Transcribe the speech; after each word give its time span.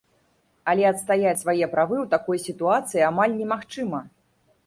Але 0.71 0.83
адстаяць 0.91 1.33
свае 1.41 1.67
правы 1.75 1.95
ў 2.03 2.07
такой 2.15 2.37
сітуацыі 2.47 3.05
амаль 3.11 3.35
немагчыма. 3.43 4.01